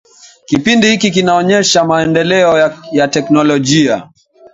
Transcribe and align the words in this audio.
kipindi 0.45 0.87
hiki 0.87 1.11
kinaonyesha 1.11 1.83
maendeleo 1.83 2.75
ya 2.91 3.07
teknolojia 3.07 4.09